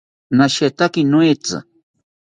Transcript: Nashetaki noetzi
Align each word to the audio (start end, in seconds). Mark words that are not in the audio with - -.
Nashetaki 0.37 1.01
noetzi 1.11 1.57